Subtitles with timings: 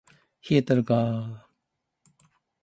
[0.49, 2.57] 冷えてるか～